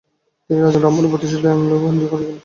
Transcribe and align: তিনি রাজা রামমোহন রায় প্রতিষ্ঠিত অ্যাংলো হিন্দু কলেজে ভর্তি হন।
তিনি 0.45 0.59
রাজা 0.65 0.79
রামমোহন 0.79 1.03
রায় 1.05 1.11
প্রতিষ্ঠিত 1.13 1.43
অ্যাংলো 1.47 1.75
হিন্দু 1.83 2.05
কলেজে 2.09 2.09
ভর্তি 2.11 2.29
হন। 2.31 2.39